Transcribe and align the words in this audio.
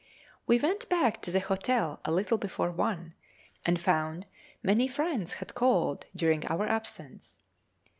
We 0.47 0.57
went 0.57 0.89
back 0.89 1.21
to 1.21 1.31
the 1.31 1.41
hotel 1.41 1.99
a 2.03 2.11
little 2.11 2.39
before 2.39 2.71
one, 2.71 3.13
and 3.67 3.79
found 3.79 4.25
many 4.63 4.87
friends 4.87 5.33
had 5.33 5.53
called 5.53 6.07
during 6.15 6.43
our 6.47 6.65
absence. 6.65 7.37